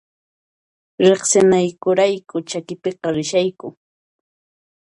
[1.09, 3.67] Riqsinayku rayku chakipiqa rishayku